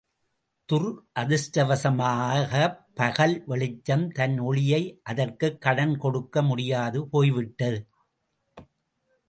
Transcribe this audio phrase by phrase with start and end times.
[0.71, 4.99] துரதிர்ஷ்டவசமாகப் பகல் வெளிச்சம் தன் ஒளியை
[5.03, 7.87] அதற்குக் கடன் கொடுக்க முடியாது போய்விட்டது.